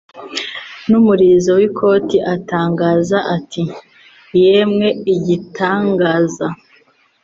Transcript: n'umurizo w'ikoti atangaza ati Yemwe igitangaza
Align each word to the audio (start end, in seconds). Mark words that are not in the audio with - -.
n'umurizo 0.89 1.51
w'ikoti 1.59 2.17
atangaza 2.35 3.17
ati 3.35 3.63
Yemwe 4.43 4.87
igitangaza 5.13 6.47